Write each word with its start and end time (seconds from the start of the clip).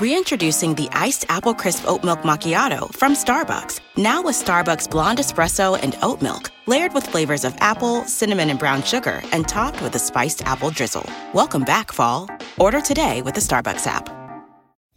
Reintroducing 0.00 0.76
the 0.76 0.88
iced 0.92 1.26
apple 1.28 1.52
crisp 1.52 1.86
oat 1.86 2.02
milk 2.02 2.22
macchiato 2.22 2.90
from 2.94 3.12
Starbucks. 3.12 3.80
Now 3.98 4.22
with 4.22 4.34
Starbucks 4.34 4.90
blonde 4.90 5.18
espresso 5.18 5.78
and 5.82 5.94
oat 6.00 6.22
milk, 6.22 6.50
layered 6.66 6.94
with 6.94 7.06
flavors 7.06 7.44
of 7.44 7.54
apple, 7.60 8.04
cinnamon, 8.04 8.48
and 8.48 8.58
brown 8.58 8.82
sugar, 8.82 9.20
and 9.30 9.46
topped 9.46 9.82
with 9.82 9.94
a 9.96 9.98
spiced 9.98 10.40
apple 10.46 10.70
drizzle. 10.70 11.04
Welcome 11.34 11.64
back, 11.64 11.92
fall. 11.92 12.30
Order 12.58 12.80
today 12.80 13.20
with 13.20 13.34
the 13.34 13.42
Starbucks 13.42 13.86
app. 13.86 14.08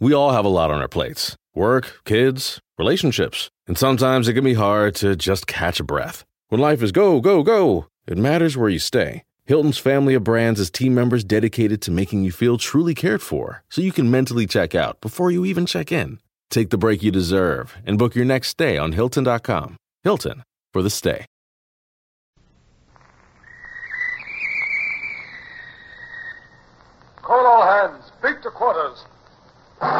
We 0.00 0.14
all 0.14 0.32
have 0.32 0.46
a 0.46 0.48
lot 0.48 0.70
on 0.70 0.80
our 0.80 0.88
plates 0.88 1.36
work, 1.54 2.00
kids, 2.06 2.62
relationships. 2.78 3.50
And 3.66 3.76
sometimes 3.76 4.26
it 4.26 4.32
can 4.32 4.44
be 4.44 4.54
hard 4.54 4.94
to 4.94 5.16
just 5.16 5.46
catch 5.46 5.80
a 5.80 5.84
breath. 5.84 6.24
When 6.48 6.62
life 6.62 6.82
is 6.82 6.92
go, 6.92 7.20
go, 7.20 7.42
go, 7.42 7.88
it 8.06 8.16
matters 8.16 8.56
where 8.56 8.70
you 8.70 8.78
stay. 8.78 9.22
Hilton's 9.46 9.76
family 9.76 10.14
of 10.14 10.24
brands 10.24 10.58
is 10.58 10.70
team 10.70 10.94
members 10.94 11.22
dedicated 11.22 11.82
to 11.82 11.90
making 11.90 12.24
you 12.24 12.32
feel 12.32 12.56
truly 12.56 12.94
cared 12.94 13.20
for 13.20 13.62
so 13.68 13.82
you 13.82 13.92
can 13.92 14.10
mentally 14.10 14.46
check 14.46 14.74
out 14.74 15.02
before 15.02 15.30
you 15.30 15.44
even 15.44 15.66
check 15.66 15.92
in. 15.92 16.18
Take 16.48 16.70
the 16.70 16.78
break 16.78 17.02
you 17.02 17.10
deserve 17.10 17.76
and 17.84 17.98
book 17.98 18.14
your 18.14 18.24
next 18.24 18.48
stay 18.48 18.78
on 18.78 18.92
Hilton.com. 18.92 19.76
Hilton 20.02 20.44
for 20.72 20.80
the 20.80 20.88
stay. 20.88 21.26
Call 27.20 27.46
all 27.46 27.66
hands. 27.66 28.12
Beat 28.22 28.42
to 28.44 28.50
quarters. 28.50 29.04
Run 29.82 29.92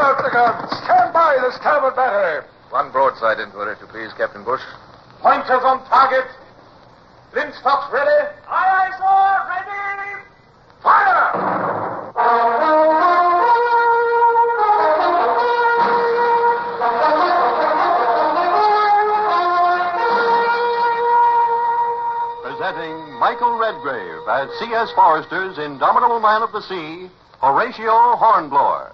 out 0.00 0.22
the 0.22 0.30
guns. 0.30 0.70
Stand 0.84 1.14
by 1.14 1.38
the 1.40 1.50
starboard 1.58 1.96
battery. 1.96 2.46
One 2.78 2.92
broadside 2.92 3.40
into 3.40 3.56
her, 3.56 3.72
if 3.72 3.80
you 3.80 3.88
please, 3.88 4.12
Captain 4.16 4.44
Bush. 4.44 4.60
Pointers 5.20 5.64
on 5.64 5.84
target. 5.88 6.30
Linstocks 7.34 7.90
ready. 7.90 8.30
Aye, 8.46 8.70
aye, 8.78 8.94
sir. 9.02 9.34
Ready. 9.50 10.22
Fire! 10.80 11.34
Presenting 22.44 22.94
Michael 23.18 23.58
Redgrave 23.58 24.22
as 24.30 24.48
C.S. 24.60 24.92
Forester's 24.94 25.58
Indomitable 25.58 26.20
Man 26.20 26.42
of 26.42 26.52
the 26.52 26.62
Sea, 26.62 27.10
Horatio 27.40 28.14
Hornblower. 28.14 28.92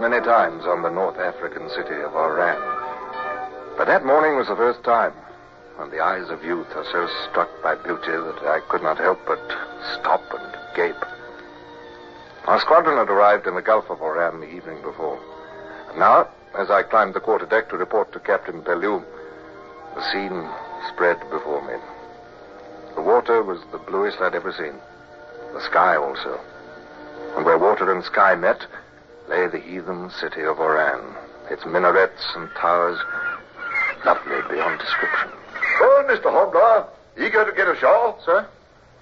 Many 0.00 0.20
times 0.24 0.64
on 0.64 0.80
the 0.80 0.88
North 0.88 1.18
African 1.18 1.68
city 1.68 2.00
of 2.00 2.14
Oran. 2.14 2.56
But 3.76 3.86
that 3.86 4.02
morning 4.02 4.34
was 4.34 4.48
the 4.48 4.56
first 4.56 4.82
time 4.82 5.12
when 5.76 5.90
the 5.90 6.00
eyes 6.00 6.30
of 6.30 6.42
youth 6.42 6.68
are 6.74 6.88
so 6.90 7.06
struck 7.28 7.50
by 7.62 7.74
beauty 7.74 8.16
that 8.16 8.40
I 8.48 8.60
could 8.70 8.82
not 8.82 8.96
help 8.96 9.20
but 9.26 9.38
stop 10.00 10.24
and 10.32 10.56
gape. 10.74 11.04
Our 12.46 12.58
squadron 12.60 12.96
had 12.96 13.10
arrived 13.10 13.46
in 13.46 13.54
the 13.54 13.60
Gulf 13.60 13.90
of 13.90 14.00
Oran 14.00 14.40
the 14.40 14.48
evening 14.48 14.80
before. 14.80 15.20
And 15.90 15.98
now, 15.98 16.28
as 16.58 16.70
I 16.70 16.82
climbed 16.82 17.12
the 17.12 17.20
quarterdeck 17.20 17.68
to 17.68 17.76
report 17.76 18.10
to 18.12 18.20
Captain 18.20 18.62
Pellew, 18.62 19.04
the 19.94 20.02
scene 20.12 20.48
spread 20.88 21.20
before 21.28 21.60
me. 21.68 21.76
The 22.94 23.02
water 23.02 23.42
was 23.42 23.60
the 23.70 23.78
bluest 23.78 24.16
I'd 24.20 24.34
ever 24.34 24.52
seen. 24.52 24.80
The 25.52 25.60
sky 25.60 25.96
also. 25.96 26.40
And 27.36 27.44
where 27.44 27.58
water 27.58 27.92
and 27.92 28.02
sky 28.02 28.34
met 28.34 28.64
lay 29.28 29.46
the 29.46 29.58
heathen 29.58 30.10
city 30.10 30.42
of 30.42 30.58
Oran, 30.58 31.14
its 31.50 31.64
minarets 31.64 32.22
and 32.34 32.48
towers 32.56 32.98
lovely 34.04 34.40
beyond 34.48 34.80
description. 34.80 35.30
Well, 35.80 36.04
Mr. 36.04 36.30
Hornblower, 36.30 36.88
eager 37.18 37.44
to 37.44 37.52
get 37.52 37.68
ashore? 37.68 38.16
Sir? 38.24 38.46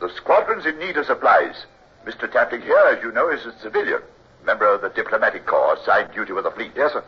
The 0.01 0.11
squadron's 0.17 0.67
in 0.67 0.79
need 0.79 0.97
of 0.97 1.07
supplies. 1.07 1.67
Mr. 2.07 2.31
Tapling 2.31 2.63
here, 2.63 2.85
as 2.91 3.03
you 3.03 3.13
know, 3.13 3.29
is 3.29 3.45
a 3.45 3.53
civilian, 3.61 4.01
member 4.45 4.73
of 4.73 4.81
the 4.81 4.89
diplomatic 4.91 5.47
corps 5.47 5.77
assigned 5.77 6.13
duty 6.13 6.33
with 6.33 6.45
the 6.45 6.51
fleet. 6.51 6.73
Yes, 6.77 6.93
sir. 6.93 7.05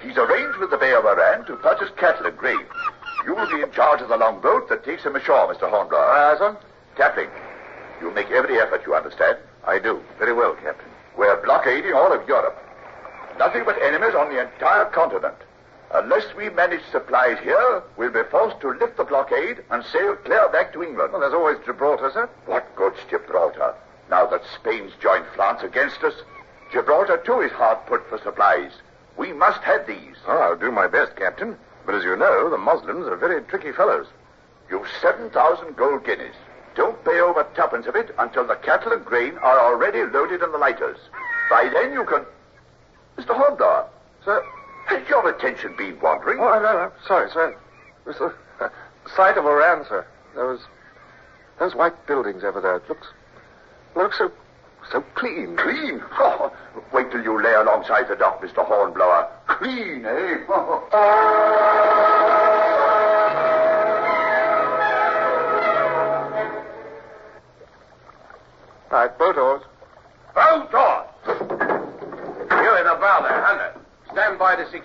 He's 0.00 0.16
arranged 0.16 0.58
with 0.58 0.70
the 0.70 0.76
Bay 0.76 0.92
of 0.92 1.04
Oran 1.04 1.46
to 1.46 1.56
purchase 1.56 1.90
cattle 1.96 2.26
and 2.26 2.36
grain. 2.36 2.60
You 3.24 3.34
will 3.34 3.50
be 3.50 3.62
in 3.62 3.72
charge 3.72 4.02
of 4.02 4.08
the 4.08 4.16
longboat 4.16 4.68
that 4.68 4.84
takes 4.84 5.02
him 5.02 5.16
ashore, 5.16 5.52
Mr. 5.52 5.68
Hornblower. 5.68 6.10
Aye, 6.10 6.36
sir. 6.38 6.56
Tapling, 6.96 7.30
you'll 8.00 8.12
make 8.12 8.30
every 8.30 8.60
effort, 8.60 8.82
you 8.86 8.94
understand? 8.94 9.38
I 9.66 9.78
do. 9.78 10.00
Very 10.18 10.32
well, 10.32 10.54
Captain. 10.54 10.90
We're 11.16 11.42
blockading 11.42 11.94
all 11.94 12.12
of 12.12 12.28
Europe. 12.28 12.58
Nothing 13.38 13.64
but 13.64 13.80
enemies 13.80 14.14
on 14.14 14.28
the 14.28 14.40
entire 14.40 14.86
continent. 14.86 15.36
Unless 15.94 16.34
we 16.36 16.50
manage 16.50 16.82
supplies 16.90 17.38
here, 17.42 17.82
we'll 17.96 18.10
be 18.10 18.22
forced 18.30 18.60
to 18.60 18.72
lift 18.72 18.96
the 18.96 19.04
blockade 19.04 19.62
and 19.70 19.84
sail 19.84 20.16
clear 20.16 20.48
back 20.48 20.72
to 20.72 20.82
England. 20.82 21.12
Well, 21.12 21.20
there's 21.20 21.32
always 21.32 21.58
Gibraltar, 21.64 22.10
sir. 22.12 22.28
What 22.46 22.74
good's 22.76 22.98
Gibraltar? 23.08 23.74
Now 24.10 24.26
that 24.26 24.42
Spain's 24.54 24.92
joined 25.00 25.26
France 25.34 25.62
against 25.62 26.02
us, 26.02 26.14
Gibraltar 26.72 27.18
too 27.24 27.40
is 27.40 27.52
hard 27.52 27.86
put 27.86 28.08
for 28.08 28.18
supplies. 28.18 28.72
We 29.16 29.32
must 29.32 29.62
have 29.62 29.86
these. 29.86 30.16
Oh, 30.26 30.36
I'll 30.36 30.56
do 30.56 30.70
my 30.70 30.86
best, 30.86 31.16
Captain. 31.16 31.56
But 31.86 31.94
as 31.94 32.04
you 32.04 32.16
know, 32.16 32.50
the 32.50 32.58
Moslems 32.58 33.06
are 33.06 33.16
very 33.16 33.42
tricky 33.42 33.72
fellows. 33.72 34.06
You've 34.68 34.88
7,000 35.00 35.76
gold 35.76 36.04
guineas. 36.04 36.34
Don't 36.76 37.02
pay 37.04 37.20
over 37.20 37.44
tuppence 37.54 37.86
of 37.86 37.96
it 37.96 38.14
until 38.18 38.46
the 38.46 38.56
cattle 38.56 38.92
and 38.92 39.04
grain 39.04 39.38
are 39.38 39.58
already 39.58 40.04
loaded 40.04 40.42
in 40.42 40.52
the 40.52 40.58
lighters. 40.58 40.98
By 41.50 41.70
then 41.72 41.92
you 41.92 42.04
can... 42.04 42.24
Mr. 43.16 43.34
Hornblower, 43.34 43.88
Sir? 44.24 44.44
has 44.86 45.08
your 45.08 45.28
attention 45.28 45.74
been 45.76 45.98
wandering? 46.00 46.38
Oh, 46.38 46.60
no, 46.60 46.60
no. 46.60 46.92
Sorry, 47.06 47.30
sir. 47.30 47.56
It 48.04 48.08
was 48.08 48.18
the 48.18 48.32
uh, 48.64 48.68
sight 49.16 49.36
of 49.36 49.44
Oran, 49.44 49.84
sir. 49.88 50.06
Those, 50.34 50.60
those 51.58 51.74
white 51.74 52.06
buildings 52.06 52.44
over 52.44 52.60
there. 52.60 52.76
It 52.76 52.88
looks, 52.88 53.06
looks 53.94 54.18
so, 54.18 54.30
so 54.92 55.00
clean. 55.14 55.56
Clean? 55.56 56.02
Oh, 56.18 56.52
wait 56.92 57.10
till 57.10 57.22
you 57.22 57.42
lay 57.42 57.54
alongside 57.54 58.08
the 58.08 58.16
dock, 58.16 58.42
Mr. 58.42 58.64
Hornblower. 58.64 59.28
Clean, 59.46 60.04
eh? 60.04 62.42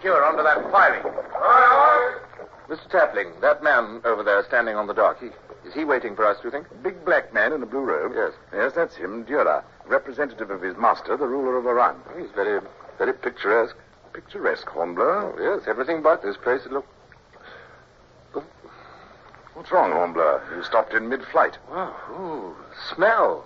secure 0.01 0.23
under 0.23 0.41
that 0.41 0.71
firing. 0.71 1.03
Mr. 2.67 2.89
Tapling, 2.89 3.39
that 3.41 3.61
man 3.61 4.01
over 4.03 4.23
there 4.23 4.43
standing 4.47 4.75
on 4.75 4.87
the 4.87 4.93
dock, 4.93 5.19
he, 5.19 5.27
is 5.67 5.73
he 5.75 5.85
waiting 5.85 6.15
for 6.15 6.25
us, 6.25 6.37
do 6.41 6.47
you 6.47 6.51
think? 6.51 6.65
Big 6.81 7.05
black 7.05 7.31
man 7.33 7.53
in 7.53 7.61
a 7.61 7.65
blue 7.67 7.81
robe? 7.81 8.13
Yes. 8.15 8.31
Yes, 8.51 8.71
that's 8.75 8.95
him, 8.95 9.23
Dura, 9.23 9.63
representative 9.85 10.49
of 10.49 10.61
his 10.61 10.75
master, 10.75 11.15
the 11.17 11.27
ruler 11.27 11.57
of 11.57 11.65
Oran. 11.67 11.97
He's 12.17 12.31
very, 12.33 12.61
very 12.97 13.13
picturesque. 13.13 13.75
Picturesque, 14.13 14.67
Hornblower. 14.67 15.35
Oh, 15.37 15.55
yes, 15.57 15.67
everything 15.67 16.01
but 16.01 16.23
this 16.23 16.35
place. 16.37 16.61
It 16.65 16.71
look. 16.71 16.85
What's 19.53 19.71
wrong, 19.71 19.91
Hornblower? 19.91 20.41
You 20.55 20.63
stopped 20.63 20.93
in 20.93 21.09
mid-flight. 21.09 21.57
Oh, 21.69 21.95
ooh, 22.11 22.55
smell. 22.95 23.45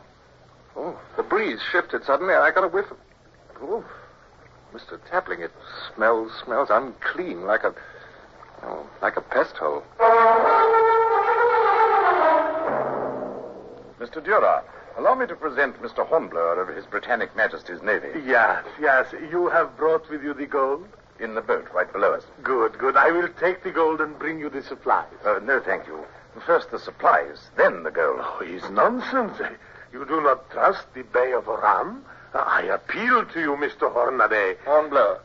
Oh, 0.78 0.98
the 1.18 1.24
breeze 1.24 1.60
shifted 1.72 2.04
suddenly, 2.06 2.34
and 2.34 2.44
I 2.44 2.52
got 2.52 2.64
a 2.64 2.68
whiff 2.68 2.90
of. 2.90 2.98
Oh, 3.62 3.84
Mr. 4.76 5.00
Tapling, 5.10 5.40
it 5.40 5.52
smells, 5.96 6.34
smells 6.44 6.68
unclean, 6.70 7.46
like 7.46 7.64
a. 7.64 7.74
Oh, 8.62 8.86
like 9.02 9.16
a 9.16 9.22
pest 9.22 9.56
hole. 9.56 9.84
Mr. 14.00 14.22
Duras, 14.22 14.66
allow 14.98 15.16
me 15.16 15.28
to 15.28 15.36
present 15.36 15.82
Mr. 15.82 16.06
Hornblower 16.06 16.62
of 16.62 16.76
His 16.76 16.86
Britannic 16.86 17.34
Majesty's 17.38 17.82
Navy. 17.82 18.10
Yes, 18.26 18.66
yes. 18.82 19.14
You 19.32 19.48
have 19.48 19.78
brought 19.78 20.10
with 20.10 20.22
you 20.22 20.34
the 20.34 20.46
gold? 20.46 20.86
In 21.22 21.36
the 21.36 21.42
boat, 21.42 21.68
right 21.74 21.92
below 21.94 22.14
us. 22.14 22.24
Good, 22.44 22.78
good. 22.78 22.98
I 22.98 23.12
will 23.12 23.30
take 23.40 23.64
the 23.64 23.72
gold 23.72 24.02
and 24.02 24.20
bring 24.20 24.40
you 24.40 24.50
the 24.50 24.62
supplies. 24.62 25.08
Uh, 25.26 25.40
no, 25.42 25.62
thank 25.62 25.88
you. 25.88 26.04
First 26.46 26.72
the 26.72 26.80
supplies, 26.80 27.50
then 27.56 27.84
the 27.84 27.92
gold. 27.92 28.20
Oh, 28.22 28.40
it's 28.42 28.70
nonsense. 28.70 29.38
You 29.94 30.06
do 30.06 30.20
not 30.20 30.50
trust 30.52 30.94
the 30.94 31.04
Bay 31.04 31.32
of 31.32 31.48
Oran? 31.48 32.04
I 32.34 32.64
appeal 32.64 33.26
to 33.26 33.40
you, 33.40 33.56
Mr. 33.56 33.92
Hornaday. 33.92 34.56
Hornblower. 34.66 35.20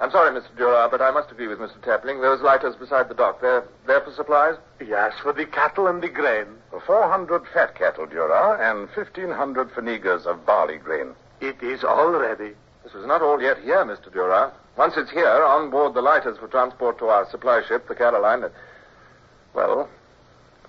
I'm 0.00 0.10
sorry, 0.10 0.30
Mr. 0.30 0.56
Duras, 0.56 0.88
but 0.90 1.02
I 1.02 1.10
must 1.10 1.30
agree 1.30 1.46
with 1.46 1.58
Mr. 1.58 1.78
Tapling. 1.82 2.22
Those 2.22 2.40
lighters 2.40 2.74
beside 2.74 3.10
the 3.10 3.14
dock, 3.14 3.42
they're 3.42 3.64
there 3.86 4.00
for 4.00 4.10
supplies? 4.12 4.54
Yes, 4.80 5.12
for 5.22 5.34
the 5.34 5.44
cattle 5.44 5.86
and 5.88 6.02
the 6.02 6.08
grain. 6.08 6.46
400 6.86 7.46
fat 7.52 7.74
cattle, 7.74 8.06
Duras, 8.06 8.58
and 8.60 8.88
1,500 8.96 9.70
fanegas 9.72 10.24
of 10.24 10.46
barley 10.46 10.78
grain. 10.78 11.12
It 11.42 11.62
is 11.62 11.84
all 11.84 12.12
ready. 12.12 12.52
This 12.82 12.94
is 12.94 13.06
not 13.06 13.20
all 13.20 13.42
yet 13.42 13.58
here, 13.58 13.84
Mr. 13.84 14.10
Duras. 14.10 14.52
Once 14.78 14.94
it's 14.96 15.10
here, 15.10 15.44
on 15.44 15.68
board 15.68 15.92
the 15.92 16.00
lighters 16.00 16.38
for 16.38 16.48
transport 16.48 16.98
to 16.98 17.08
our 17.08 17.28
supply 17.30 17.62
ship, 17.68 17.86
the 17.86 17.94
Caroline. 17.94 18.40
That... 18.40 18.52
Well, 19.52 19.86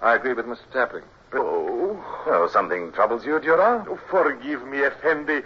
I 0.02 0.16
agree 0.16 0.34
with 0.34 0.46
Mr. 0.46 0.66
Tapling. 0.74 1.04
Oh. 1.34 2.24
Oh, 2.28 2.50
something 2.52 2.92
troubles 2.92 3.26
you, 3.26 3.40
Duras? 3.40 3.86
oh, 3.90 4.00
forgive 4.10 4.66
me, 4.68 4.80
Effendi. 4.80 5.42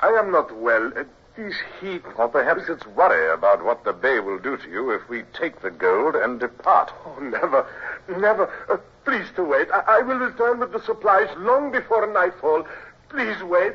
I 0.00 0.08
am 0.08 0.30
not 0.30 0.56
well. 0.56 0.92
Uh, 0.96 1.04
this 1.36 1.54
heat. 1.80 2.02
Or 2.16 2.28
perhaps 2.28 2.62
it's 2.68 2.86
worry 2.86 3.32
about 3.32 3.62
what 3.64 3.84
the 3.84 3.92
Bay 3.92 4.20
will 4.20 4.38
do 4.38 4.56
to 4.56 4.70
you 4.70 4.90
if 4.90 5.08
we 5.08 5.22
take 5.38 5.60
the 5.60 5.70
gold 5.70 6.14
and 6.16 6.40
depart. 6.40 6.92
Oh, 7.04 7.18
never, 7.20 7.66
never. 8.08 8.50
Uh, 8.70 8.78
please 9.04 9.26
to 9.36 9.44
wait. 9.44 9.68
I-, 9.72 9.98
I 9.98 10.00
will 10.00 10.18
return 10.18 10.58
with 10.58 10.72
the 10.72 10.80
supplies 10.80 11.28
long 11.36 11.70
before 11.70 12.10
nightfall. 12.12 12.66
Please 13.08 13.42
wait. 13.42 13.74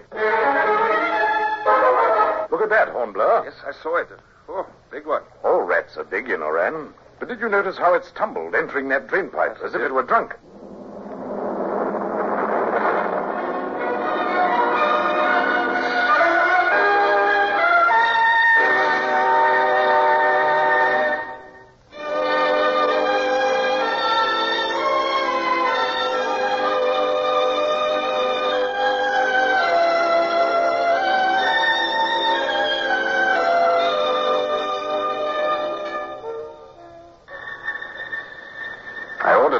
Look 2.52 2.62
at 2.62 2.70
that, 2.70 2.90
Hornblower. 2.90 3.44
Yes, 3.46 3.56
I 3.66 3.72
saw 3.82 3.98
it. 3.98 4.10
Oh, 4.50 4.66
big 4.90 5.06
one. 5.06 5.22
All 5.44 5.62
rats 5.62 5.96
are 5.98 6.04
big 6.04 6.30
in 6.30 6.42
Oran. 6.42 6.94
But 7.20 7.30
did 7.30 7.40
you 7.40 7.48
notice 7.48 7.78
how 7.78 7.94
it's 7.94 8.12
tumbled 8.12 8.56
entering 8.56 8.90
that 8.90 9.08
drain 9.08 9.30
pipe 9.30 9.58
as 9.64 9.76
if 9.76 9.82
it 9.82 9.94
were 9.94 10.04
drunk? 10.04 10.36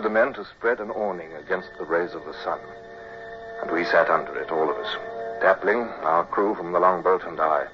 Ordered 0.02 0.10
the 0.10 0.26
men 0.26 0.34
to 0.34 0.50
spread 0.50 0.80
an 0.80 0.90
awning 0.90 1.32
against 1.34 1.70
the 1.78 1.86
rays 1.86 2.16
of 2.16 2.26
the 2.26 2.34
sun. 2.44 2.60
And 3.62 3.70
we 3.70 3.84
sat 3.86 4.10
under 4.10 4.36
it, 4.36 4.52
all 4.52 4.68
of 4.68 4.76
us. 4.78 4.98
Tapling, 5.42 5.88
our 6.04 6.26
crew 6.26 6.56
from 6.56 6.72
the 6.72 6.80
longboat, 6.80 7.24
and 7.24 7.40
I. 7.40 7.68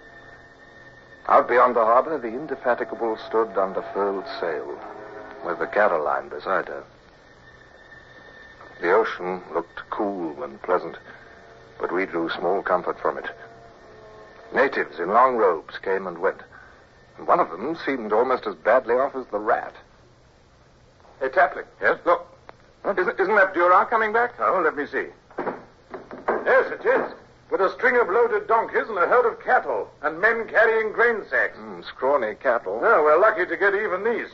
Out 1.30 1.48
beyond 1.48 1.78
the 1.78 1.86
harbor, 1.86 2.18
the 2.18 2.28
Indefatigable 2.28 3.18
stood 3.28 3.58
under 3.58 3.82
furled 3.94 4.26
sail, 4.42 4.78
with 5.46 5.60
the 5.60 5.68
Caroline 5.68 6.28
beside 6.28 6.68
her. 6.68 6.84
The 8.82 8.92
ocean 8.92 9.42
looked 9.54 9.90
cool 9.90 10.44
and 10.44 10.62
pleasant, 10.62 10.98
but 11.80 11.94
we 11.94 12.06
drew 12.06 12.30
small 12.30 12.62
comfort 12.62 13.00
from 13.00 13.18
it. 13.18 13.30
Natives 14.54 15.00
in 15.00 15.10
long 15.10 15.38
robes 15.38 15.78
came 15.78 16.08
and 16.08 16.18
went, 16.18 16.42
and 17.18 17.26
one 17.26 17.40
of 17.40 17.52
them 17.52 17.78
seemed 17.86 18.12
almost 18.12 18.46
as 18.48 18.56
badly 18.56 18.96
off 18.96 19.16
as 19.16 19.26
the 19.28 19.40
rat. 19.40 19.74
Hey, 21.20 21.30
Tapling. 21.30 21.66
Yes? 21.82 21.98
Look. 22.06 22.28
Isn't, 22.86 23.20
isn't 23.20 23.36
that 23.36 23.54
Duras 23.54 23.88
coming 23.90 24.14
back? 24.14 24.34
Oh, 24.40 24.62
let 24.64 24.76
me 24.76 24.86
see. 24.86 25.08
Yes, 26.46 26.72
it 26.72 26.86
is. 26.86 27.14
With 27.52 27.62
a 27.62 27.74
string 27.74 27.98
of 27.98 28.08
loaded 28.08 28.48
donkeys 28.48 28.88
and 28.88 28.98
a 28.98 29.08
herd 29.08 29.26
of 29.26 29.40
cattle, 29.44 29.90
and 30.02 30.22
men 30.22 30.48
carrying 30.48 30.94
grain 30.94 31.24
sacks. 31.30 31.58
Mm, 31.58 31.84
scrawny 31.86 32.36
cattle. 32.36 32.80
No, 32.82 33.04
we're 33.04 33.20
lucky 33.20 33.46
to 33.46 33.58
get 33.58 33.74
even 33.74 34.04
these. 34.04 34.28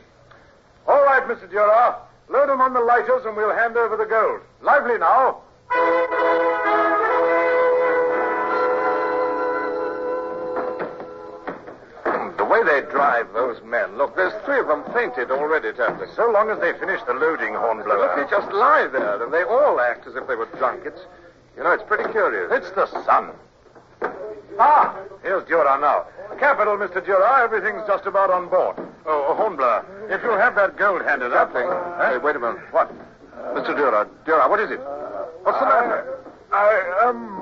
All 0.88 1.04
right, 1.04 1.24
Mr. 1.28 1.50
Duras. 1.50 1.96
Load 2.30 2.50
them 2.50 2.62
on 2.62 2.74
the 2.74 2.80
lighters 2.80 3.26
and 3.26 3.36
we'll 3.36 3.54
hand 3.54 3.78
over 3.78 3.98
the 3.98 4.06
gold. 4.06 4.42
Lively 4.62 4.98
now. 4.98 5.42
They 12.74 12.82
drive 12.90 13.32
those 13.34 13.62
men. 13.64 13.98
Look, 13.98 14.16
there's 14.16 14.34
three 14.46 14.60
of 14.60 14.68
them 14.68 14.84
fainted 14.94 15.30
already, 15.30 15.72
Tapling. 15.78 16.10
So 16.16 16.32
long 16.32 16.50
as 16.50 16.60
they 16.60 16.74
finish 16.80 17.00
the 17.06 17.14
loading, 17.14 17.54
Hornblower. 17.54 18.00
Look, 18.00 18.16
they 18.18 18.36
just 18.36 18.52
lie 18.52 18.88
there, 18.92 19.22
and 19.22 19.32
they 19.32 19.44
all 19.44 19.80
act 19.80 20.08
as 20.08 20.16
if 20.16 20.26
they 20.28 20.36
were 20.36 20.50
drunk. 20.58 20.82
It's, 20.86 21.02
you 21.56 21.64
know, 21.64 21.72
it's 21.72 21.84
pretty 21.84 22.10
curious. 22.12 22.52
It's 22.52 22.72
the 22.72 22.88
sun. 23.06 23.32
Ah, 24.60 24.98
here's 25.22 25.48
Duras 25.48 25.80
now. 25.82 26.06
Capital, 26.40 26.78
Mr. 26.78 27.06
Duras. 27.06 27.42
Everything's 27.46 27.86
just 27.86 28.08
about 28.08 28.32
on 28.32 28.50
board. 28.50 28.76
Oh, 29.06 29.36
Hornblower, 29.38 29.86
if 30.10 30.24
you'll 30.24 30.38
have 30.38 30.56
that 30.56 30.76
gold 30.76 31.04
handed 31.04 31.32
up. 31.32 31.54
Tapling. 31.54 31.70
Huh? 31.70 32.10
Hey, 32.10 32.18
wait 32.18 32.36
a 32.36 32.40
minute. 32.40 32.58
What? 32.72 32.92
Mr. 33.54 33.78
Duras, 33.78 34.08
Duras, 34.26 34.50
what 34.50 34.60
is 34.60 34.72
it? 34.72 34.80
What's 35.44 35.60
the 35.60 35.66
matter? 35.66 36.20
I 36.52 37.10
am 37.10 37.42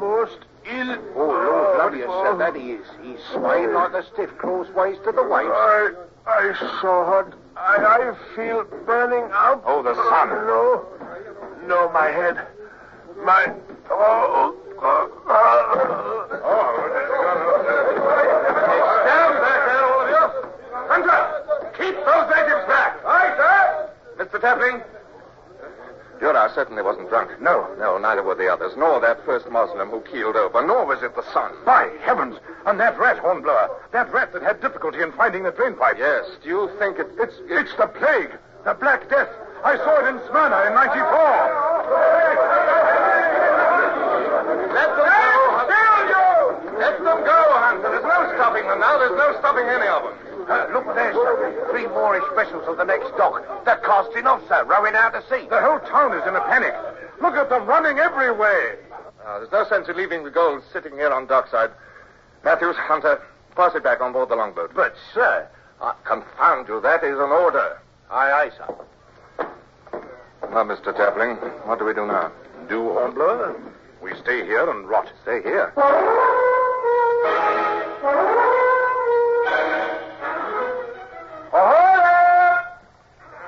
Bloody 2.11 2.37
that 2.39 2.55
he 2.55 2.71
is. 2.71 2.85
He's 3.01 3.23
swaying 3.31 3.73
like 3.73 3.93
a 3.93 4.03
stiff 4.13 4.29
crossways 4.37 4.97
to 5.05 5.11
the 5.11 5.23
waist. 5.23 5.47
I, 5.49 5.91
I 6.27 6.53
saw 6.81 7.05
hot. 7.05 7.33
I, 7.55 7.77
I 7.77 8.35
feel 8.35 8.65
burning 8.85 9.31
up. 9.31 9.63
Oh, 9.65 9.81
the 9.81 9.95
sun. 9.95 10.29
No, 10.45 10.85
no, 11.67 11.89
my 11.91 12.07
head. 12.07 12.47
My. 13.23 13.53
Oh, 13.89 14.55
oh, 14.81 15.11
oh. 15.27 15.91
Stand 19.01 19.33
back 19.39 19.61
there, 19.67 19.83
all 19.87 20.01
of 20.03 20.09
you. 20.11 20.25
Hunter, 20.91 21.19
keep 21.77 21.95
those 21.95 22.27
natives 22.29 22.65
back. 22.67 22.99
Aye, 23.05 23.31
sir. 23.37 23.89
Mr. 24.19 24.39
Tapling? 24.41 24.83
Duras 26.21 26.53
certainly 26.53 26.83
wasn't 26.83 27.09
drunk. 27.09 27.31
No. 27.41 27.67
No, 27.79 27.97
neither 27.97 28.21
were 28.21 28.35
the 28.35 28.47
others, 28.47 28.73
nor 28.77 29.01
that 29.01 29.25
first 29.25 29.49
Moslem 29.49 29.89
who 29.89 30.01
keeled 30.01 30.35
over, 30.35 30.63
nor 30.63 30.85
was 30.85 31.01
it 31.01 31.15
the 31.15 31.25
sun. 31.33 31.51
By 31.65 31.89
heavens! 32.01 32.37
And 32.67 32.79
that 32.79 32.97
rat, 32.99 33.17
Hornblower. 33.17 33.71
That 33.91 34.13
rat 34.13 34.31
that 34.33 34.43
had 34.43 34.61
difficulty 34.61 35.01
in 35.01 35.11
finding 35.13 35.41
the 35.43 35.51
drain 35.51 35.73
pipe. 35.73 35.97
Yes. 35.97 36.25
Do 36.43 36.49
you 36.49 36.69
think 36.77 36.99
it, 36.99 37.07
It's, 37.17 37.33
it's 37.49 37.75
the 37.75 37.87
plague. 37.87 38.37
The 38.63 38.75
Black 38.75 39.09
Death. 39.09 39.29
I 39.65 39.77
saw 39.77 40.05
it 40.05 40.09
in 40.13 40.21
Smyrna 40.29 40.69
in 40.69 40.73
94. 40.77 41.01
Let 44.77 44.93
them 44.93 45.09
go. 46.05 46.25
Let 46.77 46.97
them 47.01 47.19
go, 47.25 47.41
Hunter. 47.65 47.89
There's 47.89 48.05
no 48.05 48.29
stopping 48.37 48.67
them 48.69 48.79
now. 48.79 48.97
There's 48.99 49.17
no 49.17 49.33
stopping 49.39 49.65
any 49.65 49.87
of 49.89 50.03
them. 50.05 50.30
Uh, 50.51 50.67
look 50.73 50.85
there, 50.95 51.13
sir. 51.13 51.67
Three 51.71 51.87
Moorish 51.87 52.27
vessels 52.35 52.67
at 52.67 52.77
the 52.77 52.83
next 52.83 53.15
dock. 53.17 53.41
They're 53.63 53.77
casting 53.77 54.27
off, 54.27 54.41
sir, 54.47 54.65
rowing 54.65 54.95
out 54.95 55.13
to 55.13 55.21
sea. 55.29 55.47
The 55.47 55.61
whole 55.61 55.79
town 55.79 56.11
is 56.17 56.27
in 56.27 56.35
a 56.35 56.41
panic. 56.41 56.75
Look 57.21 57.35
at 57.35 57.49
them 57.49 57.65
running 57.65 57.99
every 57.99 58.31
way. 58.31 58.75
Uh, 59.25 59.39
there's 59.39 59.51
no 59.51 59.65
sense 59.65 59.87
in 59.87 59.95
leaving 59.95 60.23
the 60.23 60.31
gold 60.31 60.63
sitting 60.73 60.93
here 60.93 61.11
on 61.11 61.27
dockside. 61.27 61.71
Matthews, 62.43 62.75
Hunter, 62.75 63.21
pass 63.55 63.75
it 63.75 63.83
back 63.83 64.01
on 64.01 64.11
board 64.13 64.29
the 64.29 64.35
longboat. 64.35 64.71
But, 64.75 64.95
sir. 65.13 65.47
Uh, 65.79 65.93
confound 66.03 66.67
you, 66.67 66.81
that 66.81 67.03
is 67.03 67.17
an 67.17 67.31
order. 67.31 67.79
Aye, 68.09 68.31
aye, 68.31 68.51
sir. 68.57 69.47
Now, 70.51 70.65
Mr. 70.65 70.93
Tapling, 70.93 71.37
what 71.65 71.79
do 71.79 71.85
we 71.85 71.93
do 71.93 72.05
now? 72.05 72.29
Do, 72.67 72.89
Hornblower? 72.91 73.55
We 74.01 74.11
stay 74.15 74.45
here 74.45 74.69
and 74.69 74.89
rot. 74.89 75.07
Stay 75.21 75.41
here. 75.43 75.71
Ahoy! 75.77 76.17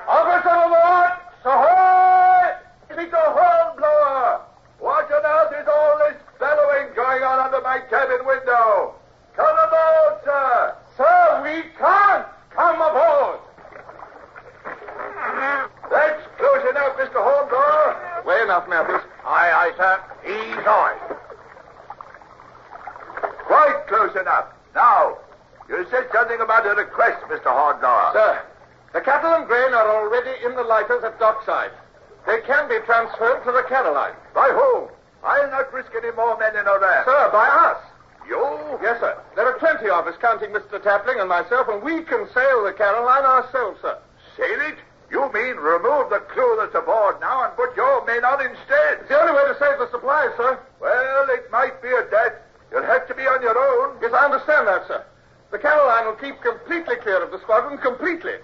Officer 0.06 0.56
aboard! 0.64 1.12
Ahoy! 1.44 2.54
It's 2.90 3.12
a 3.12 3.16
hornblower! 3.16 4.42
What 4.78 5.10
on 5.10 5.26
earth 5.26 5.54
is 5.60 5.68
all 5.68 5.98
this 5.98 6.16
bellowing 6.38 6.94
going 6.94 7.22
on 7.24 7.38
under 7.40 7.60
my 7.62 7.80
cabin 7.90 8.24
window? 8.24 8.94
Come 9.34 9.56
aboard, 9.58 10.22
sir! 10.24 10.74
Sir, 10.96 11.42
we 11.42 11.62
can't! 11.76 12.26
Come 12.50 12.80
aboard! 12.80 13.40
That's 15.90 16.22
close 16.38 16.70
enough, 16.70 16.96
Mr. 16.96 17.44
enough, 18.44 18.68
Matthews. 18.68 19.02
Aye, 19.26 19.50
aye, 19.50 19.72
sir. 19.76 19.94
Ease 20.28 20.66
on. 20.66 20.94
Quite 23.46 23.86
close 23.88 24.14
enough. 24.20 24.46
Now, 24.74 25.18
you 25.68 25.86
said 25.90 26.06
something 26.12 26.40
about 26.40 26.66
a 26.66 26.74
request, 26.74 27.24
Mr. 27.26 27.50
Hornblower. 27.50 28.12
Sir, 28.12 28.42
the 28.92 29.00
cattle 29.00 29.34
and 29.34 29.46
grain 29.46 29.74
are 29.74 29.88
already 29.88 30.44
in 30.44 30.54
the 30.54 30.62
lighters 30.62 31.02
at 31.02 31.18
dockside. 31.18 31.72
They 32.26 32.40
can 32.46 32.68
be 32.68 32.78
transferred 32.86 33.42
to 33.44 33.52
the 33.52 33.64
Caroline. 33.68 34.14
By 34.34 34.48
whom? 34.48 34.88
I'll 35.24 35.50
not 35.50 35.72
risk 35.72 35.90
any 35.96 36.12
more 36.12 36.38
men 36.38 36.56
in 36.56 36.68
Oran. 36.68 37.04
Sir, 37.04 37.30
by 37.32 37.48
us. 37.48 37.80
You? 38.28 38.78
Yes, 38.82 39.00
sir. 39.00 39.18
There 39.36 39.46
are 39.46 39.53
plenty 39.64 39.88
of 39.88 40.06
us, 40.06 40.14
counting 40.20 40.50
Mr. 40.50 40.76
Tapling 40.76 41.20
and 41.20 41.28
myself, 41.28 41.68
and 41.72 41.80
we 41.80 42.04
can 42.04 42.28
sail 42.36 42.64
the 42.64 42.74
Caroline 42.76 43.24
ourselves, 43.24 43.80
sir. 43.80 43.96
Sail 44.36 44.60
it? 44.60 44.76
You 45.10 45.24
mean 45.32 45.56
remove 45.56 46.10
the 46.10 46.20
crew 46.28 46.60
that's 46.60 46.74
aboard 46.74 47.16
now 47.24 47.48
and 47.48 47.56
put 47.56 47.74
your 47.74 48.04
men 48.04 48.26
on 48.26 48.44
instead? 48.44 49.00
It's 49.00 49.08
the 49.08 49.16
only 49.16 49.32
way 49.32 49.48
to 49.48 49.56
save 49.56 49.80
the 49.80 49.88
supplies, 49.90 50.36
sir. 50.36 50.60
Well, 50.80 51.26
it 51.30 51.50
might 51.50 51.80
be 51.80 51.88
a 51.88 52.04
that. 52.12 52.44
You'll 52.70 52.84
have 52.84 53.08
to 53.08 53.14
be 53.14 53.22
on 53.22 53.40
your 53.40 53.56
own. 53.56 53.96
Yes, 54.02 54.12
I 54.12 54.26
understand 54.26 54.68
that, 54.68 54.86
sir. 54.86 55.02
The 55.50 55.58
Caroline 55.58 56.12
will 56.12 56.20
keep 56.20 56.42
completely 56.42 56.96
clear 56.96 57.24
of 57.24 57.30
the 57.30 57.40
squadron, 57.40 57.78
completely. 57.78 58.36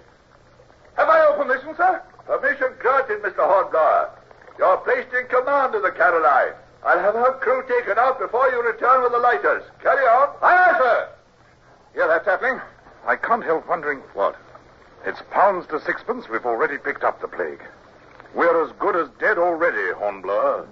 Have 0.97 1.07
I 1.07 1.21
your 1.21 1.37
permission, 1.37 1.75
sir? 1.77 2.01
Permission 2.25 2.73
granted, 2.79 3.21
Mr. 3.21 3.45
Hornblower. 3.45 4.09
You're 4.57 4.77
placed 4.77 5.13
in 5.13 5.27
command 5.27 5.75
of 5.75 5.83
the 5.83 5.91
Caroline. 5.91 6.57
I'll 6.83 6.99
have 6.99 7.13
her 7.13 7.33
crew 7.39 7.63
taken 7.67 7.97
out 7.97 8.19
before 8.19 8.49
you 8.49 8.63
return 8.63 9.03
with 9.03 9.11
the 9.11 9.19
lighters. 9.19 9.63
Carry 9.81 10.03
on. 10.03 10.29
Aye, 10.41 10.55
aye, 10.55 10.77
sir. 10.77 11.09
Hear 11.93 12.07
that, 12.07 12.25
Tapling? 12.25 12.61
I 13.05 13.15
can't 13.15 13.43
help 13.43 13.67
wondering. 13.67 13.99
What? 14.13 14.35
It's 15.05 15.21
pounds 15.31 15.67
to 15.67 15.79
sixpence 15.81 16.29
we've 16.29 16.45
already 16.45 16.77
picked 16.77 17.03
up 17.03 17.21
the 17.21 17.27
plague. 17.27 17.61
We're 18.33 18.63
as 18.65 18.71
good 18.79 18.95
as 18.95 19.09
dead 19.19 19.37
already, 19.37 19.93
Hornblower. 19.93 20.67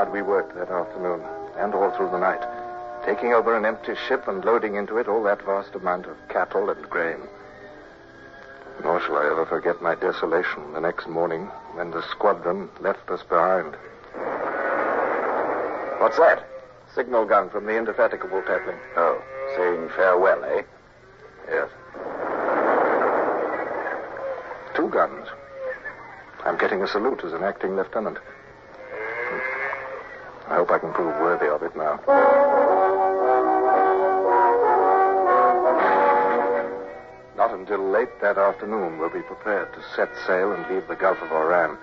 Hard 0.00 0.12
we 0.14 0.22
worked 0.22 0.54
that 0.54 0.70
afternoon 0.70 1.20
and 1.58 1.74
all 1.74 1.90
through 1.90 2.08
the 2.08 2.16
night, 2.16 2.40
taking 3.04 3.34
over 3.34 3.54
an 3.54 3.66
empty 3.66 3.92
ship 4.08 4.26
and 4.28 4.42
loading 4.46 4.76
into 4.76 4.96
it 4.96 5.06
all 5.06 5.22
that 5.22 5.44
vast 5.44 5.74
amount 5.74 6.06
of 6.06 6.16
cattle 6.30 6.70
and 6.70 6.88
grain. 6.88 7.18
Nor 8.82 8.98
shall 9.02 9.18
I 9.18 9.26
ever 9.26 9.44
forget 9.44 9.82
my 9.82 9.94
desolation 9.94 10.72
the 10.72 10.80
next 10.80 11.06
morning 11.06 11.48
when 11.74 11.90
the 11.90 12.00
squadron 12.08 12.70
left 12.80 13.10
us 13.10 13.22
behind. 13.24 13.74
What's 16.00 16.16
that? 16.16 16.48
Signal 16.94 17.26
gun 17.26 17.50
from 17.50 17.66
the 17.66 17.76
Indefatigable 17.76 18.40
Tapling. 18.40 18.80
Oh, 18.96 19.20
saying 19.54 19.90
farewell, 19.94 20.42
eh? 20.44 20.62
Yes. 21.50 21.68
Two 24.74 24.88
guns. 24.88 25.28
I'm 26.46 26.56
getting 26.56 26.82
a 26.82 26.88
salute 26.88 27.22
as 27.22 27.34
an 27.34 27.42
acting 27.42 27.76
lieutenant. 27.76 28.16
I 30.50 30.56
hope 30.56 30.70
I 30.72 30.78
can 30.78 30.92
prove 30.92 31.14
worthy 31.20 31.46
of 31.46 31.62
it 31.62 31.76
now. 31.76 32.00
Not 37.36 37.54
until 37.54 37.88
late 37.88 38.20
that 38.20 38.36
afternoon 38.36 38.98
were 38.98 39.08
we 39.08 39.22
prepared 39.22 39.72
to 39.74 39.82
set 39.94 40.10
sail 40.26 40.50
and 40.50 40.66
leave 40.68 40.88
the 40.88 40.96
Gulf 40.96 41.22
of 41.22 41.30
Oran. 41.30 41.78